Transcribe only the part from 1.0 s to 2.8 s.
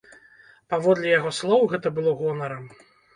яго слоў, гэта было гонарам.